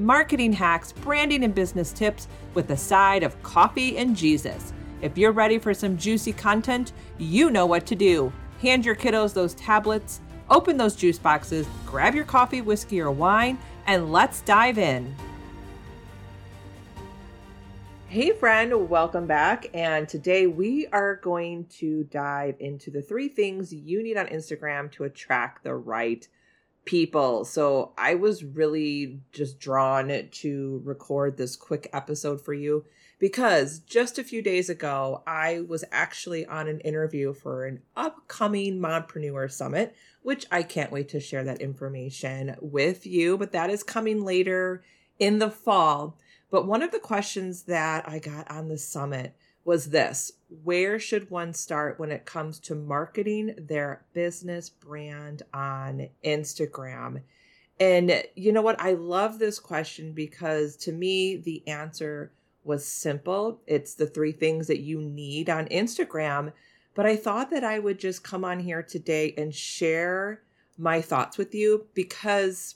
marketing 0.00 0.52
hacks, 0.52 0.92
branding 0.92 1.44
and 1.44 1.54
business 1.54 1.92
tips 1.92 2.26
with 2.54 2.70
a 2.70 2.76
side 2.76 3.22
of 3.22 3.40
coffee 3.42 3.98
and 3.98 4.16
Jesus. 4.16 4.72
If 5.02 5.18
you're 5.18 5.30
ready 5.30 5.58
for 5.58 5.74
some 5.74 5.98
juicy 5.98 6.32
content, 6.32 6.92
you 7.18 7.50
know 7.50 7.66
what 7.66 7.84
to 7.86 7.94
do. 7.94 8.32
Hand 8.62 8.86
your 8.86 8.96
kiddos 8.96 9.34
those 9.34 9.52
tablets, 9.54 10.22
open 10.48 10.78
those 10.78 10.96
juice 10.96 11.18
boxes, 11.18 11.66
grab 11.84 12.14
your 12.14 12.24
coffee, 12.24 12.62
whiskey, 12.62 12.98
or 13.00 13.10
wine, 13.10 13.58
and 13.86 14.10
let's 14.10 14.40
dive 14.40 14.78
in. 14.78 15.14
Hey, 18.06 18.32
friend, 18.32 18.88
welcome 18.88 19.26
back. 19.26 19.66
And 19.74 20.08
today 20.08 20.46
we 20.46 20.86
are 20.88 21.16
going 21.16 21.66
to 21.78 22.04
dive 22.04 22.56
into 22.58 22.90
the 22.90 23.02
three 23.02 23.28
things 23.28 23.72
you 23.72 24.02
need 24.02 24.16
on 24.16 24.26
Instagram 24.28 24.90
to 24.92 25.04
attract 25.04 25.62
the 25.62 25.74
right 25.74 26.26
people. 26.84 27.44
So 27.44 27.92
I 27.96 28.14
was 28.14 28.44
really 28.44 29.20
just 29.32 29.60
drawn 29.60 30.28
to 30.30 30.82
record 30.84 31.36
this 31.36 31.56
quick 31.56 31.88
episode 31.92 32.40
for 32.40 32.54
you 32.54 32.84
because 33.18 33.80
just 33.80 34.18
a 34.18 34.24
few 34.24 34.42
days 34.42 34.70
ago, 34.70 35.22
I 35.26 35.60
was 35.60 35.84
actually 35.92 36.46
on 36.46 36.68
an 36.68 36.80
interview 36.80 37.34
for 37.34 37.66
an 37.66 37.82
upcoming 37.96 38.80
Mompreneur 38.80 39.52
Summit, 39.52 39.94
which 40.22 40.46
I 40.50 40.62
can't 40.62 40.90
wait 40.90 41.10
to 41.10 41.20
share 41.20 41.44
that 41.44 41.60
information 41.60 42.56
with 42.60 43.06
you, 43.06 43.36
but 43.36 43.52
that 43.52 43.70
is 43.70 43.82
coming 43.82 44.24
later 44.24 44.82
in 45.18 45.38
the 45.38 45.50
fall. 45.50 46.16
But 46.50 46.66
one 46.66 46.82
of 46.82 46.90
the 46.90 46.98
questions 46.98 47.64
that 47.64 48.08
I 48.08 48.18
got 48.18 48.50
on 48.50 48.68
the 48.68 48.78
summit 48.78 49.36
was 49.70 49.90
this 49.90 50.32
Where 50.64 50.98
should 50.98 51.30
one 51.30 51.54
start 51.54 52.00
when 52.00 52.10
it 52.10 52.26
comes 52.26 52.58
to 52.58 52.74
marketing 52.74 53.54
their 53.56 54.04
business 54.12 54.68
brand 54.68 55.44
on 55.54 56.08
Instagram? 56.24 57.22
And 57.78 58.24
you 58.34 58.50
know 58.50 58.62
what? 58.62 58.80
I 58.80 58.94
love 58.94 59.38
this 59.38 59.60
question 59.60 60.12
because 60.12 60.74
to 60.78 60.90
me, 60.90 61.36
the 61.36 61.62
answer 61.68 62.32
was 62.64 62.84
simple. 62.84 63.60
It's 63.68 63.94
the 63.94 64.08
three 64.08 64.32
things 64.32 64.66
that 64.66 64.80
you 64.80 65.00
need 65.00 65.48
on 65.48 65.66
Instagram. 65.66 66.52
But 66.96 67.06
I 67.06 67.14
thought 67.14 67.50
that 67.52 67.62
I 67.62 67.78
would 67.78 68.00
just 68.00 68.24
come 68.24 68.44
on 68.44 68.58
here 68.58 68.82
today 68.82 69.34
and 69.38 69.54
share 69.54 70.42
my 70.78 71.00
thoughts 71.00 71.38
with 71.38 71.54
you 71.54 71.86
because 71.94 72.74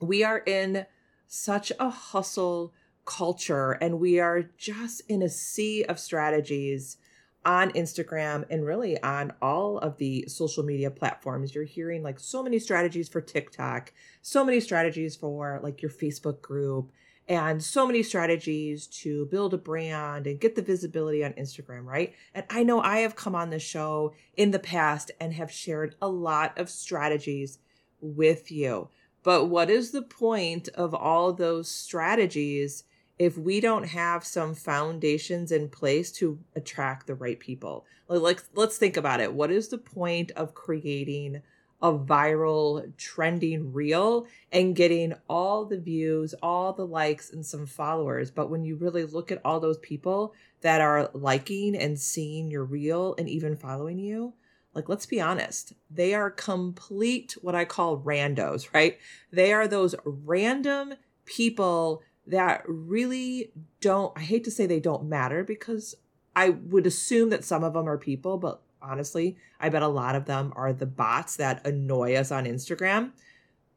we 0.00 0.24
are 0.24 0.38
in 0.38 0.86
such 1.26 1.70
a 1.78 1.90
hustle 1.90 2.72
culture 3.04 3.72
and 3.72 4.00
we 4.00 4.20
are 4.20 4.42
just 4.56 5.02
in 5.08 5.22
a 5.22 5.28
sea 5.28 5.84
of 5.84 5.98
strategies 5.98 6.96
on 7.44 7.70
Instagram 7.72 8.44
and 8.50 8.64
really 8.64 9.00
on 9.02 9.32
all 9.42 9.78
of 9.78 9.98
the 9.98 10.24
social 10.28 10.62
media 10.62 10.90
platforms. 10.90 11.54
You're 11.54 11.64
hearing 11.64 12.02
like 12.02 12.18
so 12.18 12.42
many 12.42 12.58
strategies 12.58 13.08
for 13.08 13.20
TikTok, 13.20 13.92
so 14.22 14.44
many 14.44 14.60
strategies 14.60 15.14
for 15.14 15.60
like 15.62 15.82
your 15.82 15.90
Facebook 15.90 16.40
group, 16.40 16.90
and 17.28 17.62
so 17.62 17.86
many 17.86 18.02
strategies 18.02 18.86
to 18.86 19.26
build 19.26 19.54
a 19.54 19.58
brand 19.58 20.26
and 20.26 20.40
get 20.40 20.54
the 20.54 20.62
visibility 20.62 21.24
on 21.24 21.32
Instagram, 21.34 21.84
right? 21.84 22.14
And 22.34 22.44
I 22.50 22.62
know 22.62 22.80
I 22.80 22.98
have 22.98 23.16
come 23.16 23.34
on 23.34 23.50
the 23.50 23.58
show 23.58 24.14
in 24.36 24.50
the 24.50 24.58
past 24.58 25.10
and 25.20 25.32
have 25.32 25.50
shared 25.50 25.96
a 26.02 26.08
lot 26.08 26.58
of 26.58 26.68
strategies 26.68 27.58
with 28.00 28.50
you. 28.50 28.88
But 29.22 29.46
what 29.46 29.70
is 29.70 29.90
the 29.90 30.02
point 30.02 30.68
of 30.74 30.94
all 30.94 31.32
those 31.32 31.70
strategies 31.70 32.84
if 33.18 33.38
we 33.38 33.60
don't 33.60 33.88
have 33.88 34.24
some 34.24 34.54
foundations 34.54 35.52
in 35.52 35.68
place 35.68 36.10
to 36.12 36.38
attract 36.54 37.06
the 37.06 37.14
right 37.14 37.38
people? 37.38 37.84
Like, 38.08 38.42
let's 38.54 38.76
think 38.76 38.96
about 38.96 39.20
it. 39.20 39.32
What 39.32 39.50
is 39.50 39.68
the 39.68 39.78
point 39.78 40.30
of 40.32 40.54
creating 40.54 41.42
a 41.82 41.92
viral 41.92 42.96
trending 42.96 43.72
reel 43.72 44.26
and 44.50 44.76
getting 44.76 45.14
all 45.28 45.64
the 45.64 45.78
views, 45.78 46.34
all 46.42 46.72
the 46.72 46.86
likes, 46.86 47.30
and 47.30 47.44
some 47.44 47.66
followers? 47.66 48.30
But 48.30 48.50
when 48.50 48.64
you 48.64 48.76
really 48.76 49.04
look 49.04 49.30
at 49.30 49.40
all 49.44 49.60
those 49.60 49.78
people 49.78 50.34
that 50.62 50.80
are 50.80 51.10
liking 51.12 51.76
and 51.76 51.98
seeing 51.98 52.50
your 52.50 52.64
reel 52.64 53.14
and 53.18 53.28
even 53.28 53.56
following 53.56 53.98
you, 53.98 54.34
like 54.74 54.88
let's 54.88 55.06
be 55.06 55.20
honest 55.20 55.72
they 55.90 56.14
are 56.14 56.30
complete 56.30 57.36
what 57.42 57.54
i 57.54 57.64
call 57.64 57.98
randos 57.98 58.72
right 58.74 58.98
they 59.30 59.52
are 59.52 59.68
those 59.68 59.94
random 60.04 60.94
people 61.24 62.02
that 62.26 62.62
really 62.66 63.50
don't, 63.80 64.16
I 64.16 64.20
hate 64.20 64.44
to 64.44 64.50
say 64.50 64.66
they 64.66 64.80
don't 64.80 65.08
matter 65.08 65.44
because 65.44 65.94
I 66.34 66.50
would 66.50 66.86
assume 66.86 67.30
that 67.30 67.44
some 67.44 67.62
of 67.62 67.74
them 67.74 67.88
are 67.88 67.98
people, 67.98 68.38
but 68.38 68.62
honestly, 68.80 69.36
I 69.60 69.68
bet 69.68 69.82
a 69.82 69.88
lot 69.88 70.14
of 70.14 70.26
them 70.26 70.52
are 70.56 70.72
the 70.72 70.86
bots 70.86 71.36
that 71.36 71.66
annoy 71.66 72.14
us 72.14 72.30
on 72.30 72.44
Instagram. 72.44 73.12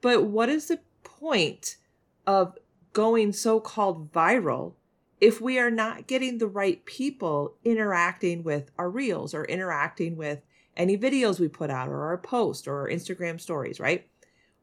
But 0.01 0.25
what 0.25 0.49
is 0.49 0.67
the 0.67 0.79
point 1.03 1.77
of 2.25 2.57
going 2.93 3.33
so 3.33 3.59
called 3.59 4.11
viral 4.11 4.73
if 5.19 5.41
we 5.41 5.57
are 5.59 5.71
not 5.71 6.07
getting 6.07 6.37
the 6.37 6.47
right 6.47 6.83
people 6.85 7.55
interacting 7.63 8.43
with 8.43 8.71
our 8.77 8.89
reels 8.89 9.33
or 9.33 9.45
interacting 9.45 10.15
with 10.15 10.41
any 10.75 10.97
videos 10.97 11.39
we 11.39 11.47
put 11.47 11.71
out 11.71 11.89
or 11.89 12.05
our 12.05 12.17
post 12.17 12.67
or 12.67 12.81
our 12.81 12.89
Instagram 12.89 13.41
stories, 13.41 13.79
right? 13.79 14.07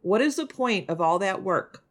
What 0.02 0.20
is 0.20 0.36
the 0.36 0.46
point 0.46 0.88
of 0.88 1.00
all 1.00 1.18
that 1.18 1.42
work 1.42 1.83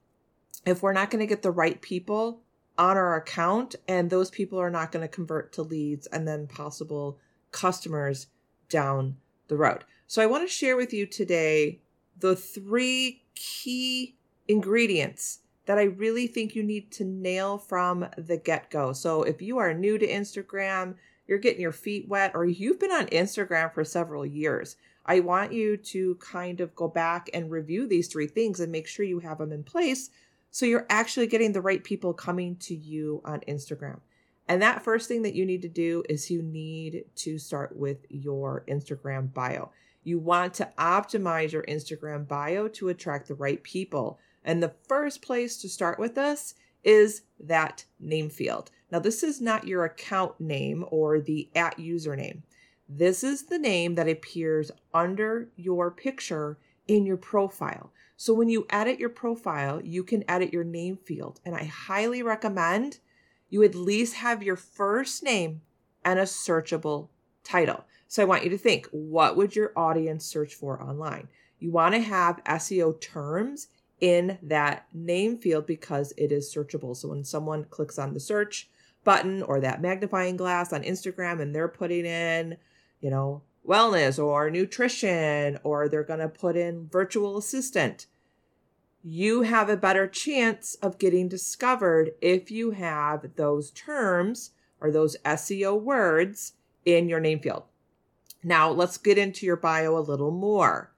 if 0.65 0.81
we're 0.81 0.93
not 0.93 1.09
going 1.09 1.19
to 1.19 1.27
get 1.27 1.41
the 1.41 1.51
right 1.51 1.81
people 1.81 2.41
on 2.77 2.97
our 2.97 3.15
account 3.15 3.75
and 3.87 4.09
those 4.09 4.31
people 4.31 4.59
are 4.59 4.69
not 4.69 4.91
going 4.91 5.01
to 5.01 5.13
convert 5.13 5.53
to 5.53 5.61
leads 5.61 6.07
and 6.07 6.27
then 6.27 6.47
possible 6.47 7.19
customers 7.51 8.27
down 8.69 9.15
the 9.47 9.55
road. 9.55 9.83
So 10.07 10.21
I 10.21 10.25
want 10.25 10.47
to 10.47 10.53
share 10.53 10.75
with 10.75 10.93
you 10.93 11.05
today 11.05 11.79
the 12.19 12.35
three 12.35 13.23
key 13.35 14.15
ingredients 14.47 15.39
that 15.65 15.77
I 15.77 15.83
really 15.83 16.27
think 16.27 16.55
you 16.55 16.63
need 16.63 16.91
to 16.93 17.05
nail 17.05 17.57
from 17.57 18.07
the 18.17 18.37
get 18.37 18.69
go. 18.69 18.93
So 18.93 19.23
if 19.23 19.41
you 19.41 19.57
are 19.59 19.73
new 19.73 19.97
to 19.97 20.07
Instagram, 20.07 20.95
you're 21.27 21.37
getting 21.37 21.61
your 21.61 21.71
feet 21.71 22.07
wet, 22.07 22.31
or 22.33 22.45
you've 22.45 22.79
been 22.79 22.91
on 22.91 23.05
Instagram 23.07 23.73
for 23.73 23.85
several 23.85 24.25
years, 24.25 24.75
I 25.05 25.19
want 25.21 25.53
you 25.53 25.77
to 25.77 26.15
kind 26.15 26.59
of 26.59 26.75
go 26.75 26.87
back 26.87 27.29
and 27.33 27.51
review 27.51 27.87
these 27.87 28.07
three 28.07 28.27
things 28.27 28.59
and 28.59 28.71
make 28.71 28.87
sure 28.87 29.05
you 29.05 29.19
have 29.19 29.37
them 29.37 29.51
in 29.51 29.63
place 29.63 30.09
so 30.53 30.67
you're 30.67 30.85
actually 30.87 31.25
getting 31.25 31.51
the 31.51 31.61
right 31.61 31.83
people 31.83 32.13
coming 32.13 32.55
to 32.57 32.75
you 32.75 33.23
on 33.25 33.39
Instagram. 33.47 33.99
And 34.47 34.61
that 34.61 34.83
first 34.83 35.07
thing 35.07 35.23
that 35.23 35.33
you 35.33 35.47
need 35.47 35.63
to 35.63 35.67
do 35.67 36.03
is 36.07 36.29
you 36.29 36.43
need 36.43 37.05
to 37.15 37.39
start 37.39 37.75
with 37.75 38.05
your 38.07 38.63
Instagram 38.67 39.33
bio. 39.33 39.71
You 40.03 40.19
want 40.19 40.53
to 40.55 40.69
optimize 40.77 41.53
your 41.53 41.63
Instagram 41.63 42.27
bio 42.27 42.67
to 42.67 42.89
attract 42.89 43.29
the 43.29 43.33
right 43.33 43.63
people. 43.63 44.19
And 44.45 44.61
the 44.61 44.75
first 44.87 45.23
place 45.23 45.57
to 45.57 45.67
start 45.67 45.97
with 45.97 46.13
this 46.13 46.53
is 46.83 47.23
that 47.39 47.85
name 47.99 48.29
field. 48.29 48.69
Now, 48.91 48.99
this 48.99 49.23
is 49.23 49.41
not 49.41 49.67
your 49.67 49.85
account 49.85 50.39
name 50.39 50.85
or 50.91 51.19
the 51.19 51.49
at 51.55 51.79
username. 51.79 52.43
This 52.87 53.23
is 53.23 53.45
the 53.47 53.57
name 53.57 53.95
that 53.95 54.07
appears 54.07 54.69
under 54.93 55.49
your 55.55 55.89
picture 55.89 56.59
in 56.87 57.05
your 57.05 57.17
profile. 57.17 57.91
So 58.17 58.33
when 58.33 58.49
you 58.49 58.65
edit 58.69 58.99
your 58.99 59.09
profile, 59.09 59.81
you 59.81 60.03
can 60.03 60.23
edit 60.29 60.53
your 60.53 60.63
name 60.63 60.97
field. 60.97 61.39
And 61.45 61.55
I 61.55 61.65
highly 61.65 62.21
recommend 62.21 62.99
you 63.49 63.63
at 63.63 63.75
least 63.75 64.15
have 64.15 64.43
your 64.43 64.55
first 64.55 65.23
name 65.23 65.61
and 66.03 66.19
a 66.19 66.23
searchable 66.23 67.09
title. 67.43 67.85
So 68.07 68.21
I 68.21 68.25
want 68.25 68.43
you 68.43 68.49
to 68.51 68.57
think 68.57 68.87
what 68.91 69.35
would 69.35 69.55
your 69.55 69.71
audience 69.75 70.25
search 70.25 70.55
for 70.55 70.81
online? 70.81 71.27
You 71.59 71.71
want 71.71 71.95
to 71.95 72.01
have 72.01 72.43
SEO 72.43 72.99
terms 72.99 73.67
in 74.01 74.37
that 74.43 74.85
name 74.93 75.37
field 75.37 75.65
because 75.65 76.13
it 76.17 76.31
is 76.31 76.53
searchable. 76.53 76.95
So 76.95 77.09
when 77.09 77.23
someone 77.23 77.63
clicks 77.65 77.97
on 77.97 78.13
the 78.13 78.19
search 78.19 78.69
button 79.03 79.43
or 79.43 79.59
that 79.59 79.81
magnifying 79.81 80.37
glass 80.37 80.73
on 80.73 80.83
Instagram 80.83 81.41
and 81.41 81.55
they're 81.55 81.67
putting 81.67 82.05
in, 82.05 82.57
you 83.01 83.09
know, 83.09 83.41
wellness 83.67 84.23
or 84.23 84.49
nutrition, 84.49 85.59
or 85.63 85.87
they're 85.87 86.03
going 86.03 86.19
to 86.19 86.29
put 86.29 86.55
in 86.55 86.87
virtual 86.87 87.37
assistant, 87.37 88.07
you 89.03 89.41
have 89.41 89.69
a 89.69 89.77
better 89.77 90.07
chance 90.07 90.75
of 90.75 90.97
getting 90.97 91.27
discovered 91.27 92.11
if 92.21 92.49
you 92.49 92.71
have 92.71 93.35
those 93.35 93.71
terms 93.71 94.51
or 94.79 94.91
those 94.91 95.17
SEO 95.25 95.79
words 95.81 96.53
in 96.85 97.09
your 97.09 97.19
name 97.19 97.39
field. 97.39 97.63
Now, 98.43 98.69
let's 98.69 98.97
get 98.97 99.17
into 99.17 99.45
your 99.45 99.55
bio 99.55 99.97
a 99.97 99.99
little 99.99 100.31
more. 100.31 100.91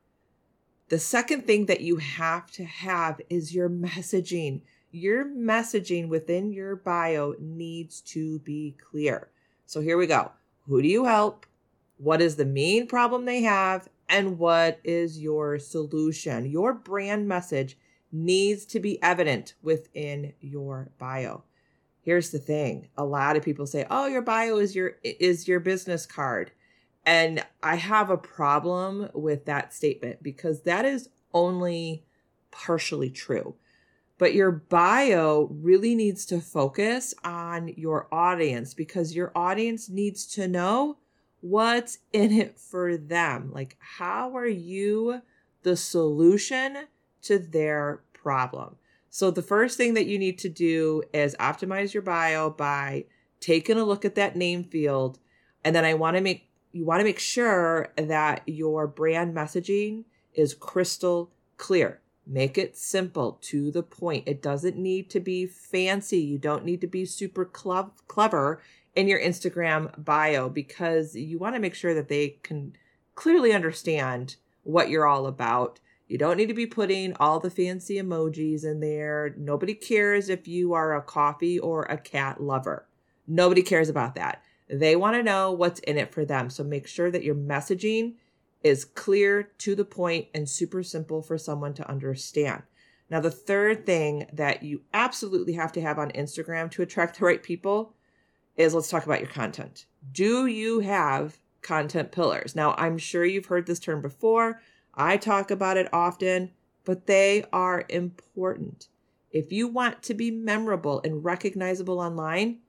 The 0.89 0.99
second 0.99 1.47
thing 1.47 1.65
that 1.65 1.81
you 1.81 1.97
have 1.97 2.51
to 2.51 2.63
have 2.63 3.19
is 3.29 3.55
your 3.55 3.69
messaging. 3.69 4.61
Your 4.91 5.25
messaging 5.25 6.07
within 6.07 6.53
your 6.53 6.75
bio 6.75 7.35
needs 7.39 8.01
to 8.01 8.39
be 8.39 8.75
clear. 8.89 9.29
So 9.65 9.81
here 9.81 9.97
we 9.97 10.07
go. 10.07 10.31
Who 10.67 10.81
do 10.81 10.87
you 10.87 11.05
help? 11.05 11.45
What 11.97 12.21
is 12.21 12.35
the 12.35 12.45
main 12.45 12.87
problem 12.87 13.25
they 13.25 13.41
have? 13.43 13.87
And 14.09 14.37
what 14.37 14.79
is 14.83 15.19
your 15.19 15.57
solution? 15.59 16.45
Your 16.45 16.73
brand 16.73 17.27
message 17.27 17.77
needs 18.11 18.65
to 18.65 18.79
be 18.79 19.01
evident 19.01 19.53
within 19.61 20.33
your 20.39 20.91
bio. 20.97 21.43
Here's 22.01 22.29
the 22.29 22.39
thing. 22.39 22.89
A 22.97 23.03
lot 23.03 23.35
of 23.35 23.43
people 23.43 23.65
say, 23.65 23.85
"Oh, 23.89 24.05
your 24.05 24.21
bio 24.21 24.57
is 24.57 24.75
your 24.75 24.97
is 25.03 25.47
your 25.47 25.59
business 25.59 26.05
card." 26.05 26.51
And 27.05 27.45
I 27.61 27.75
have 27.75 28.09
a 28.09 28.17
problem 28.17 29.09
with 29.13 29.45
that 29.45 29.73
statement 29.73 30.23
because 30.23 30.61
that 30.63 30.85
is 30.85 31.09
only 31.33 32.05
partially 32.51 33.09
true. 33.09 33.55
But 34.17 34.33
your 34.33 34.51
bio 34.51 35.49
really 35.51 35.93
needs 35.93 36.25
to 36.27 36.39
focus 36.39 37.13
on 37.23 37.69
your 37.69 38.07
audience 38.11 38.73
because 38.73 39.15
your 39.15 39.31
audience 39.35 39.89
needs 39.89 40.25
to 40.27 40.47
know 40.47 40.97
what's 41.45 41.99
in 42.11 42.31
it 42.31 42.57
for 42.57 42.97
them. 42.97 43.51
Like, 43.53 43.77
how 43.79 44.35
are 44.35 44.47
you 44.47 45.21
the 45.61 45.77
solution 45.77 46.87
to 47.23 47.37
their 47.37 48.01
problem? 48.13 48.77
So, 49.11 49.29
the 49.29 49.43
first 49.43 49.77
thing 49.77 49.93
that 49.93 50.07
you 50.07 50.17
need 50.17 50.39
to 50.39 50.49
do 50.49 51.03
is 51.13 51.35
optimize 51.39 51.93
your 51.93 52.01
bio 52.01 52.49
by 52.49 53.05
taking 53.39 53.77
a 53.77 53.85
look 53.85 54.03
at 54.03 54.15
that 54.15 54.35
name 54.35 54.63
field. 54.63 55.19
And 55.63 55.75
then 55.75 55.85
I 55.85 55.93
want 55.93 56.17
to 56.17 56.21
make 56.21 56.49
you 56.71 56.83
want 56.83 56.99
to 56.99 57.05
make 57.05 57.19
sure 57.19 57.93
that 57.95 58.41
your 58.47 58.87
brand 58.87 59.35
messaging 59.35 60.05
is 60.33 60.53
crystal 60.53 61.31
clear. 61.57 62.01
Make 62.27 62.57
it 62.57 62.75
simple, 62.75 63.37
to 63.43 63.69
the 63.71 63.83
point. 63.83 64.27
It 64.27 64.41
doesn't 64.41 64.77
need 64.77 65.09
to 65.11 65.19
be 65.19 65.45
fancy. 65.45 66.19
You 66.19 66.37
don't 66.37 66.65
need 66.65 66.81
to 66.81 66.87
be 66.87 67.05
super 67.05 67.49
cl- 67.55 67.93
clever 68.07 68.61
in 68.95 69.07
your 69.07 69.19
Instagram 69.19 70.03
bio 70.03 70.49
because 70.49 71.15
you 71.15 71.37
want 71.37 71.55
to 71.55 71.61
make 71.61 71.75
sure 71.75 71.93
that 71.93 72.07
they 72.07 72.37
can 72.41 72.75
clearly 73.13 73.53
understand 73.53 74.37
what 74.63 74.89
you're 74.89 75.05
all 75.05 75.27
about. 75.27 75.79
You 76.07 76.17
don't 76.17 76.37
need 76.37 76.47
to 76.47 76.53
be 76.53 76.65
putting 76.65 77.15
all 77.19 77.39
the 77.39 77.49
fancy 77.49 77.95
emojis 77.95 78.63
in 78.63 78.79
there. 78.79 79.33
Nobody 79.37 79.73
cares 79.73 80.29
if 80.29 80.47
you 80.47 80.73
are 80.73 80.95
a 80.95 81.01
coffee 81.01 81.59
or 81.59 81.83
a 81.83 81.97
cat 81.97 82.41
lover. 82.41 82.85
Nobody 83.27 83.63
cares 83.63 83.89
about 83.89 84.15
that. 84.15 84.43
They 84.67 84.95
want 84.95 85.15
to 85.15 85.23
know 85.23 85.51
what's 85.51 85.79
in 85.81 85.97
it 85.97 86.11
for 86.11 86.25
them. 86.25 86.49
So 86.49 86.63
make 86.63 86.87
sure 86.87 87.11
that 87.11 87.23
your 87.23 87.35
messaging 87.35 88.13
is 88.65 88.83
clear, 88.83 89.51
to 89.59 89.75
the 89.75 89.85
point, 89.85 90.25
and 90.33 90.49
super 90.49 90.81
simple 90.81 91.21
for 91.21 91.37
someone 91.37 91.75
to 91.75 91.87
understand. 91.87 92.63
Now, 93.11 93.19
the 93.19 93.29
third 93.29 93.85
thing 93.85 94.25
that 94.33 94.63
you 94.63 94.81
absolutely 94.91 95.53
have 95.53 95.71
to 95.73 95.81
have 95.81 95.99
on 95.99 96.09
Instagram 96.13 96.71
to 96.71 96.81
attract 96.81 97.19
the 97.19 97.25
right 97.25 97.43
people 97.43 97.93
is 98.57 98.73
let's 98.73 98.89
talk 98.89 99.05
about 99.05 99.19
your 99.19 99.29
content. 99.29 99.85
Do 100.11 100.47
you 100.47 100.79
have 100.79 101.37
content 101.61 102.11
pillars? 102.11 102.55
Now, 102.55 102.73
I'm 102.75 102.97
sure 102.97 103.23
you've 103.23 103.45
heard 103.45 103.67
this 103.67 103.79
term 103.79 104.01
before. 104.01 104.59
I 104.95 105.17
talk 105.17 105.51
about 105.51 105.77
it 105.77 105.93
often, 105.93 106.49
but 106.85 107.05
they 107.05 107.45
are 107.53 107.85
important. 107.87 108.87
If 109.29 109.51
you 109.51 109.67
want 109.67 110.01
to 110.01 110.15
be 110.15 110.31
memorable 110.31 111.01
and 111.03 111.23
recognizable 111.23 111.99
online, 111.99 112.61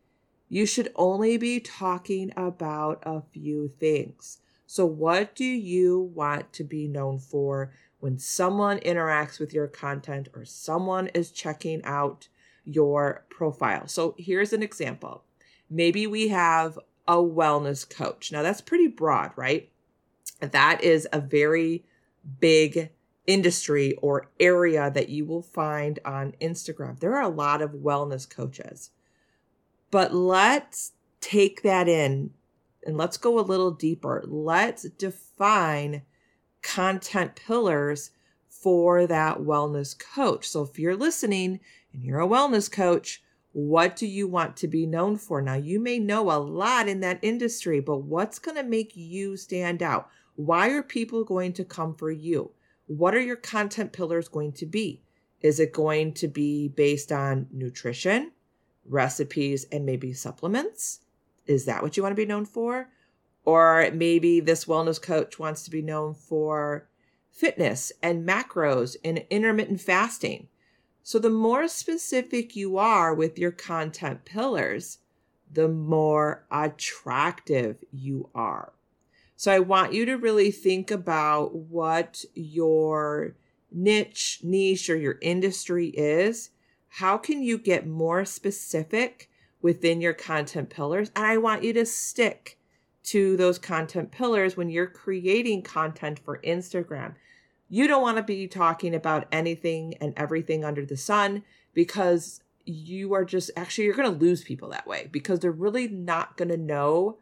you 0.50 0.66
should 0.66 0.92
only 0.94 1.38
be 1.38 1.58
talking 1.58 2.34
about 2.36 3.02
a 3.06 3.22
few 3.22 3.68
things. 3.68 4.40
So, 4.66 4.84
what 4.84 5.34
do 5.34 5.44
you 5.44 6.00
want 6.14 6.52
to 6.54 6.64
be 6.64 6.88
known 6.88 7.18
for 7.18 7.72
when 8.00 8.18
someone 8.18 8.78
interacts 8.80 9.38
with 9.38 9.52
your 9.52 9.68
content 9.68 10.28
or 10.34 10.44
someone 10.44 11.08
is 11.08 11.30
checking 11.30 11.84
out 11.84 12.28
your 12.64 13.24
profile? 13.30 13.86
So, 13.86 14.14
here's 14.18 14.52
an 14.52 14.62
example. 14.62 15.22
Maybe 15.70 16.06
we 16.06 16.28
have 16.28 16.78
a 17.06 17.16
wellness 17.16 17.88
coach. 17.88 18.32
Now, 18.32 18.42
that's 18.42 18.60
pretty 18.60 18.88
broad, 18.88 19.32
right? 19.36 19.70
That 20.40 20.82
is 20.82 21.06
a 21.12 21.20
very 21.20 21.84
big 22.40 22.90
industry 23.26 23.94
or 24.02 24.28
area 24.38 24.90
that 24.90 25.08
you 25.08 25.24
will 25.24 25.42
find 25.42 25.98
on 26.04 26.34
Instagram. 26.40 26.98
There 26.98 27.14
are 27.16 27.22
a 27.22 27.28
lot 27.28 27.62
of 27.62 27.72
wellness 27.72 28.28
coaches. 28.28 28.90
But 29.90 30.14
let's 30.14 30.92
take 31.20 31.62
that 31.62 31.88
in 31.88 32.30
and 32.86 32.96
let's 32.96 33.16
go 33.16 33.38
a 33.38 33.40
little 33.40 33.72
deeper. 33.72 34.22
Let's 34.26 34.84
define 34.84 36.02
content 36.62 37.34
pillars 37.34 38.12
for 38.48 39.06
that 39.06 39.38
wellness 39.38 39.98
coach. 39.98 40.48
So 40.48 40.62
if 40.62 40.78
you're 40.78 40.96
listening 40.96 41.60
and 41.92 42.02
you're 42.02 42.20
a 42.20 42.28
wellness 42.28 42.70
coach, 42.70 43.22
what 43.52 43.96
do 43.96 44.06
you 44.06 44.28
want 44.28 44.56
to 44.58 44.68
be 44.68 44.86
known 44.86 45.16
for? 45.16 45.42
Now, 45.42 45.54
you 45.54 45.80
may 45.80 45.98
know 45.98 46.30
a 46.30 46.38
lot 46.38 46.88
in 46.88 47.00
that 47.00 47.18
industry, 47.22 47.80
but 47.80 47.98
what's 47.98 48.38
going 48.38 48.56
to 48.56 48.62
make 48.62 48.96
you 48.96 49.36
stand 49.36 49.82
out? 49.82 50.08
Why 50.36 50.70
are 50.70 50.82
people 50.82 51.24
going 51.24 51.54
to 51.54 51.64
come 51.64 51.94
for 51.94 52.10
you? 52.10 52.52
What 52.86 53.14
are 53.14 53.20
your 53.20 53.36
content 53.36 53.92
pillars 53.92 54.28
going 54.28 54.52
to 54.52 54.66
be? 54.66 55.02
Is 55.40 55.58
it 55.58 55.72
going 55.72 56.12
to 56.14 56.28
be 56.28 56.68
based 56.68 57.10
on 57.10 57.48
nutrition, 57.50 58.32
recipes, 58.84 59.66
and 59.72 59.84
maybe 59.84 60.12
supplements? 60.12 61.00
Is 61.46 61.64
that 61.64 61.82
what 61.82 61.96
you 61.96 62.02
want 62.02 62.12
to 62.12 62.20
be 62.20 62.26
known 62.26 62.44
for? 62.44 62.88
Or 63.44 63.90
maybe 63.92 64.40
this 64.40 64.64
wellness 64.64 65.00
coach 65.00 65.38
wants 65.38 65.62
to 65.64 65.70
be 65.70 65.82
known 65.82 66.14
for 66.14 66.88
fitness 67.30 67.92
and 68.02 68.26
macros 68.26 68.96
and 69.04 69.24
intermittent 69.30 69.80
fasting. 69.80 70.48
So, 71.02 71.20
the 71.20 71.30
more 71.30 71.68
specific 71.68 72.56
you 72.56 72.78
are 72.78 73.14
with 73.14 73.38
your 73.38 73.52
content 73.52 74.24
pillars, 74.24 74.98
the 75.52 75.68
more 75.68 76.44
attractive 76.50 77.84
you 77.92 78.28
are. 78.34 78.72
So, 79.36 79.52
I 79.52 79.60
want 79.60 79.92
you 79.92 80.04
to 80.06 80.16
really 80.16 80.50
think 80.50 80.90
about 80.90 81.54
what 81.54 82.24
your 82.34 83.36
niche, 83.70 84.40
niche, 84.42 84.90
or 84.90 84.96
your 84.96 85.18
industry 85.20 85.88
is. 85.90 86.50
How 86.88 87.18
can 87.18 87.42
you 87.42 87.58
get 87.58 87.86
more 87.86 88.24
specific 88.24 89.30
within 89.66 90.00
your 90.00 90.12
content 90.12 90.70
pillars. 90.70 91.10
And 91.16 91.26
I 91.26 91.38
want 91.38 91.64
you 91.64 91.72
to 91.72 91.84
stick 91.84 92.56
to 93.02 93.36
those 93.36 93.58
content 93.58 94.12
pillars 94.12 94.56
when 94.56 94.70
you're 94.70 94.86
creating 94.86 95.62
content 95.62 96.20
for 96.20 96.40
Instagram. 96.42 97.14
You 97.68 97.88
don't 97.88 98.00
want 98.00 98.16
to 98.16 98.22
be 98.22 98.46
talking 98.46 98.94
about 98.94 99.26
anything 99.32 99.94
and 100.00 100.14
everything 100.16 100.64
under 100.64 100.86
the 100.86 100.96
sun 100.96 101.42
because 101.74 102.42
you 102.64 103.12
are 103.14 103.24
just 103.24 103.50
actually 103.56 103.86
you're 103.86 103.94
going 103.94 104.08
to 104.08 104.24
lose 104.24 104.44
people 104.44 104.68
that 104.68 104.86
way 104.86 105.08
because 105.10 105.40
they're 105.40 105.50
really 105.50 105.88
not 105.88 106.36
going 106.36 106.50
to 106.50 106.56
know 106.56 107.18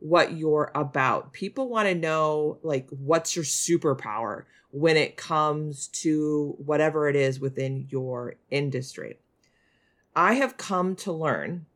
what 0.00 0.32
you're 0.32 0.72
about. 0.74 1.32
People 1.32 1.68
want 1.68 1.86
to 1.86 1.94
know 1.94 2.58
like 2.64 2.88
what's 2.90 3.36
your 3.36 3.44
superpower 3.44 4.46
when 4.72 4.96
it 4.96 5.16
comes 5.16 5.86
to 6.02 6.56
whatever 6.58 7.08
it 7.08 7.14
is 7.14 7.38
within 7.38 7.86
your 7.88 8.34
industry. 8.50 9.20
I 10.16 10.34
have 10.34 10.56
come 10.56 10.96
to 10.96 11.12
learn 11.12 11.66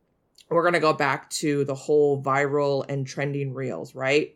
we're 0.51 0.63
going 0.63 0.75
to 0.75 0.81
go 0.81 0.93
back 0.93 1.29
to 1.31 1.65
the 1.65 1.75
whole 1.75 2.23
viral 2.23 2.85
and 2.89 3.07
trending 3.07 3.53
reels, 3.53 3.95
right? 3.95 4.35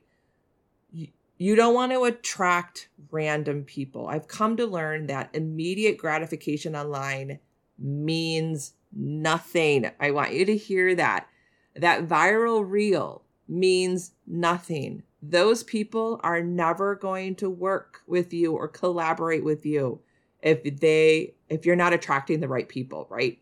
You 1.38 1.56
don't 1.56 1.74
want 1.74 1.92
to 1.92 2.04
attract 2.04 2.88
random 3.10 3.64
people. 3.64 4.06
I've 4.06 4.28
come 4.28 4.56
to 4.58 4.66
learn 4.66 5.06
that 5.06 5.30
immediate 5.32 5.98
gratification 5.98 6.76
online 6.76 7.40
means 7.78 8.74
nothing. 8.92 9.90
I 9.98 10.10
want 10.12 10.34
you 10.34 10.44
to 10.44 10.56
hear 10.56 10.94
that. 10.94 11.26
That 11.74 12.06
viral 12.06 12.68
reel 12.68 13.24
means 13.48 14.12
nothing. 14.26 15.02
Those 15.22 15.64
people 15.64 16.20
are 16.22 16.42
never 16.42 16.94
going 16.94 17.34
to 17.36 17.50
work 17.50 18.02
with 18.06 18.32
you 18.32 18.52
or 18.52 18.68
collaborate 18.68 19.42
with 19.42 19.64
you 19.64 20.00
if 20.42 20.62
they 20.80 21.34
if 21.48 21.64
you're 21.64 21.76
not 21.76 21.92
attracting 21.92 22.40
the 22.40 22.48
right 22.48 22.68
people, 22.68 23.06
right? 23.10 23.38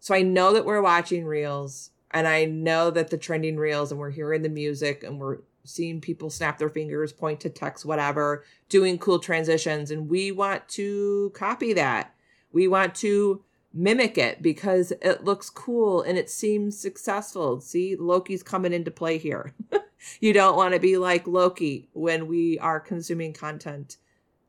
So 0.00 0.14
I 0.14 0.22
know 0.22 0.52
that 0.52 0.64
we're 0.64 0.82
watching 0.82 1.24
reels 1.24 1.90
and 2.12 2.28
I 2.28 2.44
know 2.44 2.90
that 2.90 3.10
the 3.10 3.18
trending 3.18 3.56
reels 3.56 3.90
and 3.90 3.98
we're 3.98 4.10
hearing 4.10 4.42
the 4.42 4.48
music 4.48 5.02
and 5.02 5.18
we're 5.18 5.38
seeing 5.64 6.00
people 6.00 6.30
snap 6.30 6.58
their 6.58 6.68
fingers, 6.68 7.12
point 7.12 7.40
to 7.40 7.50
text, 7.50 7.84
whatever, 7.84 8.44
doing 8.68 8.98
cool 8.98 9.18
transitions. 9.18 9.90
And 9.90 10.08
we 10.08 10.32
want 10.32 10.68
to 10.70 11.30
copy 11.34 11.72
that. 11.74 12.14
We 12.52 12.68
want 12.68 12.94
to 12.96 13.42
mimic 13.72 14.18
it 14.18 14.42
because 14.42 14.92
it 15.00 15.24
looks 15.24 15.48
cool 15.48 16.02
and 16.02 16.18
it 16.18 16.28
seems 16.28 16.78
successful. 16.78 17.60
See, 17.60 17.96
Loki's 17.96 18.42
coming 18.42 18.72
into 18.72 18.90
play 18.90 19.18
here. 19.18 19.54
you 20.20 20.32
don't 20.32 20.56
want 20.56 20.74
to 20.74 20.80
be 20.80 20.98
like 20.98 21.26
Loki 21.26 21.88
when 21.92 22.26
we 22.26 22.58
are 22.58 22.80
consuming 22.80 23.32
content 23.32 23.96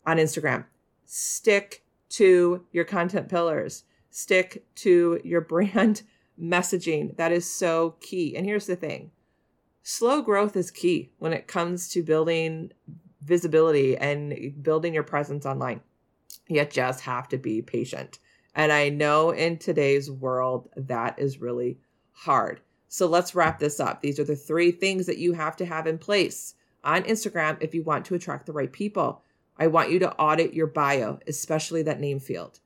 on 0.05 0.17
Instagram. 0.17 0.65
Stick 1.05 1.83
to 2.09 2.65
your 2.71 2.85
content 2.85 3.29
pillars, 3.29 3.83
stick 4.09 4.65
to 4.75 5.21
your 5.23 5.41
brand 5.53 6.03
messaging. 6.41 7.15
That 7.17 7.31
is 7.31 7.49
so 7.49 7.95
key. 8.01 8.35
And 8.35 8.45
here's 8.45 8.67
the 8.67 8.75
thing 8.75 9.11
slow 9.83 10.21
growth 10.21 10.55
is 10.55 10.71
key 10.71 11.11
when 11.19 11.33
it 11.33 11.47
comes 11.47 11.89
to 11.89 12.03
building 12.03 12.71
visibility 13.21 13.97
and 13.97 14.53
building 14.61 14.93
your 14.93 15.03
presence 15.03 15.45
online. 15.45 15.81
You 16.47 16.65
just 16.65 17.01
have 17.01 17.27
to 17.29 17.37
be 17.37 17.61
patient. 17.61 18.19
And 18.55 18.71
I 18.71 18.89
know 18.89 19.31
in 19.31 19.57
today's 19.57 20.11
world 20.11 20.69
that 20.75 21.17
is 21.17 21.41
really 21.41 21.79
hard. 22.11 22.61
So 22.87 23.07
let's 23.07 23.33
wrap 23.33 23.59
this 23.59 23.79
up. 23.79 24.01
These 24.01 24.19
are 24.19 24.23
the 24.23 24.35
three 24.35 24.71
things 24.71 25.07
that 25.07 25.17
you 25.17 25.33
have 25.33 25.55
to 25.57 25.65
have 25.65 25.87
in 25.87 25.97
place 25.97 26.53
on 26.83 27.03
Instagram 27.03 27.57
if 27.59 27.73
you 27.73 27.81
want 27.81 28.05
to 28.05 28.15
attract 28.15 28.45
the 28.45 28.53
right 28.53 28.71
people. 28.71 29.23
I 29.57 29.67
want 29.67 29.91
you 29.91 29.99
to 29.99 30.13
audit 30.15 30.53
your 30.53 30.67
bio, 30.67 31.19
especially 31.27 31.81
that 31.83 31.99
name 31.99 32.19
field. 32.19 32.59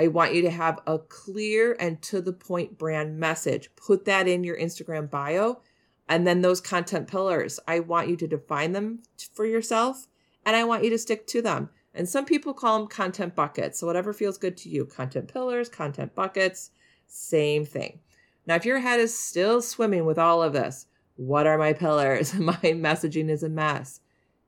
I 0.00 0.06
want 0.06 0.34
you 0.34 0.40
to 0.42 0.50
have 0.50 0.80
a 0.86 0.98
clear 0.98 1.76
and 1.78 2.00
to 2.02 2.22
the 2.22 2.32
point 2.32 2.78
brand 2.78 3.18
message. 3.18 3.68
Put 3.76 4.06
that 4.06 4.26
in 4.26 4.44
your 4.44 4.56
Instagram 4.56 5.10
bio. 5.10 5.60
And 6.08 6.26
then 6.26 6.40
those 6.40 6.58
content 6.58 7.06
pillars, 7.06 7.60
I 7.68 7.80
want 7.80 8.08
you 8.08 8.16
to 8.16 8.26
define 8.26 8.72
them 8.72 9.02
for 9.34 9.44
yourself 9.44 10.08
and 10.46 10.56
I 10.56 10.64
want 10.64 10.84
you 10.84 10.90
to 10.90 10.98
stick 10.98 11.26
to 11.28 11.42
them. 11.42 11.68
And 11.92 12.08
some 12.08 12.24
people 12.24 12.54
call 12.54 12.78
them 12.78 12.88
content 12.88 13.34
buckets. 13.34 13.78
So, 13.78 13.86
whatever 13.86 14.14
feels 14.14 14.38
good 14.38 14.56
to 14.58 14.70
you 14.70 14.86
content 14.86 15.30
pillars, 15.30 15.68
content 15.68 16.14
buckets, 16.14 16.70
same 17.06 17.66
thing. 17.66 18.00
Now, 18.46 18.54
if 18.54 18.64
your 18.64 18.78
head 18.78 19.00
is 19.00 19.16
still 19.16 19.60
swimming 19.60 20.06
with 20.06 20.18
all 20.18 20.42
of 20.42 20.54
this, 20.54 20.86
what 21.16 21.46
are 21.46 21.58
my 21.58 21.74
pillars? 21.74 22.32
my 22.38 22.54
messaging 22.54 23.28
is 23.28 23.42
a 23.42 23.50
mess. 23.50 24.00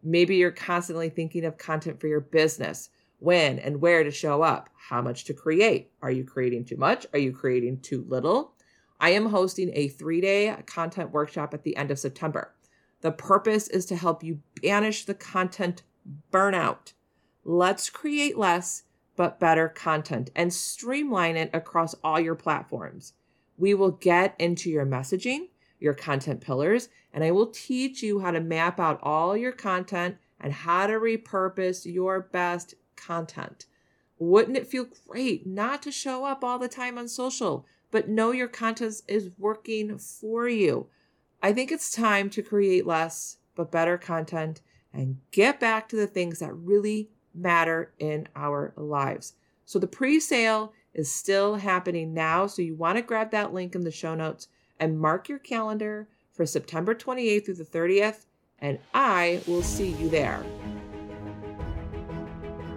Maybe 0.03 0.37
you're 0.37 0.51
constantly 0.51 1.11
thinking 1.11 1.45
of 1.45 1.59
content 1.59 2.01
for 2.01 2.07
your 2.07 2.21
business 2.21 2.89
when 3.23 3.59
and 3.59 3.81
where 3.81 4.03
to 4.03 4.11
show 4.11 4.43
up, 4.43 4.69
how 4.75 5.01
much 5.01 5.25
to 5.25 5.35
create. 5.35 5.91
Are 6.03 6.11
you 6.11 6.25
creating 6.25 6.65
too 6.65 6.77
much? 6.77 7.07
Are 7.13 7.19
you 7.19 7.33
creating 7.33 7.81
too 7.81 8.05
little? 8.09 8.55
I 9.01 9.11
am 9.11 9.27
hosting 9.27 9.71
a 9.75 9.89
three 9.89 10.21
day 10.21 10.57
content 10.67 11.11
workshop 11.11 11.55
at 11.55 11.63
the 11.63 11.77
end 11.77 11.91
of 11.91 11.99
September. 11.99 12.55
The 13.01 13.13
purpose 13.13 13.69
is 13.69 13.87
to 13.87 13.97
help 13.97 14.23
you 14.23 14.41
banish 14.63 15.05
the 15.05 15.15
content 15.15 15.83
burnout. 16.33 16.93
Let's 17.45 17.91
create 17.91 18.39
less 18.39 18.85
but 19.17 19.41
better 19.41 19.69
content 19.69 20.31
and 20.35 20.53
streamline 20.53 21.37
it 21.37 21.51
across 21.53 21.95
all 22.03 22.21
your 22.21 22.35
platforms. 22.35 23.15
We 23.59 23.75
will 23.75 23.91
get 23.91 24.35
into 24.39 24.71
your 24.71 24.87
messaging, 24.87 25.49
your 25.79 25.95
content 25.95 26.41
pillars, 26.41 26.89
and 27.13 27.23
I 27.23 27.31
will 27.31 27.49
teach 27.49 28.03
you 28.03 28.21
how 28.21 28.31
to 28.31 28.41
map 28.41 28.81
out 28.81 29.01
all 29.03 29.37
your 29.37 29.53
content 29.53 30.17
and 30.41 30.53
how 30.53 30.87
to 30.87 30.95
repurpose 30.95 31.93
your 31.93 32.21
best 32.21 32.75
content. 33.05 33.67
Wouldn't 34.19 34.57
it 34.57 34.67
feel 34.67 34.87
great 35.09 35.47
not 35.47 35.83
to 35.83 35.91
show 35.91 36.25
up 36.25 36.45
all 36.45 36.59
the 36.59 36.69
time 36.69 36.97
on 36.99 37.09
social, 37.09 37.67
but 37.91 38.09
know 38.09 38.31
your 38.31 38.49
content 38.49 39.03
is 39.09 39.31
working 39.39 39.99
for 39.99 40.49
you? 40.49 40.87
I 41.43 41.53
think 41.53 41.73
it's 41.73 41.91
time 41.91 42.31
to 42.31 42.43
create 42.43 42.87
less 42.87 43.39
but 43.55 43.73
better 43.73 43.99
content 43.99 44.61
and 44.93 45.19
get 45.31 45.59
back 45.59 45.89
to 45.89 45.97
the 45.97 46.07
things 46.07 46.39
that 46.39 46.53
really 46.55 47.11
matter 47.35 47.93
in 47.99 48.29
our 48.37 48.73
lives. 48.77 49.35
So 49.65 49.79
the 49.79 49.87
pre 49.87 50.21
sale 50.21 50.73
is 50.95 51.13
still 51.13 51.57
happening 51.57 52.15
now. 52.15 52.47
So 52.47 52.63
you 52.63 52.75
want 52.75 52.97
to 52.97 53.03
grab 53.03 53.31
that 53.31 53.53
link 53.53 53.75
in 53.75 53.83
the 53.83 53.91
show 53.91 54.15
notes 54.15 54.49
and 54.79 55.01
mark 55.01 55.29
your 55.29 55.39
calendar 55.39 56.09
for 56.33 56.47
September 56.47 56.95
28th 56.95 57.47
through 57.47 57.55
the 57.55 57.65
30th, 57.65 58.27
and 58.59 58.79
I 58.95 59.41
will 59.47 59.63
see 59.63 59.91
you 59.93 60.09
there. 60.09 60.45